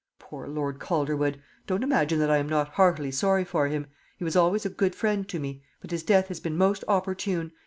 Poor 0.17 0.47
Lord 0.47 0.79
Calderwood! 0.79 1.39
Don't 1.67 1.83
imagine 1.83 2.17
that 2.17 2.31
I 2.31 2.37
am 2.37 2.49
not 2.49 2.69
heartily 2.69 3.11
sorry 3.11 3.43
for 3.45 3.67
him; 3.67 3.85
he 4.17 4.23
was 4.23 4.35
always 4.35 4.65
a 4.65 4.69
good 4.69 4.95
friend 4.95 5.29
to 5.29 5.39
me; 5.39 5.61
but 5.79 5.91
his 5.91 6.01
death 6.01 6.27
has 6.29 6.39
been 6.39 6.57
most 6.57 6.83
opportune. 6.87 7.51